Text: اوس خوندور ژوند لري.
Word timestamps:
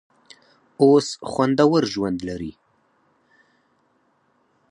اوس 0.81 1.07
خوندور 1.31 1.83
ژوند 1.93 2.19
لري. 2.27 2.51